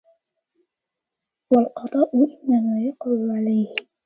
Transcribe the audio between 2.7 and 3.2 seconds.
يَقَعُ